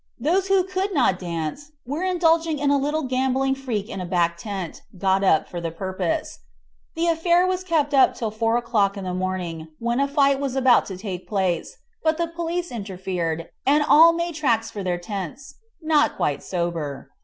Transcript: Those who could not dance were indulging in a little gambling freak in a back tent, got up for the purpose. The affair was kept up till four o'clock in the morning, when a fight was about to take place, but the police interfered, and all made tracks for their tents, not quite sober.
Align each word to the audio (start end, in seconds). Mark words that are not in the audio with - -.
Those 0.19 0.47
who 0.47 0.63
could 0.63 0.95
not 0.95 1.19
dance 1.19 1.73
were 1.85 2.01
indulging 2.01 2.57
in 2.57 2.71
a 2.71 2.77
little 2.79 3.03
gambling 3.03 3.53
freak 3.53 3.87
in 3.87 4.01
a 4.01 4.05
back 4.07 4.35
tent, 4.35 4.81
got 4.97 5.23
up 5.23 5.47
for 5.47 5.61
the 5.61 5.69
purpose. 5.69 6.39
The 6.95 7.05
affair 7.05 7.45
was 7.45 7.63
kept 7.63 7.93
up 7.93 8.15
till 8.15 8.31
four 8.31 8.57
o'clock 8.57 8.97
in 8.97 9.03
the 9.03 9.13
morning, 9.13 9.67
when 9.77 9.99
a 9.99 10.07
fight 10.07 10.39
was 10.39 10.55
about 10.55 10.87
to 10.87 10.97
take 10.97 11.27
place, 11.29 11.77
but 12.01 12.17
the 12.17 12.25
police 12.27 12.71
interfered, 12.71 13.49
and 13.63 13.83
all 13.87 14.11
made 14.11 14.33
tracks 14.33 14.71
for 14.71 14.81
their 14.81 14.97
tents, 14.97 15.57
not 15.83 16.15
quite 16.15 16.41
sober. 16.41 17.11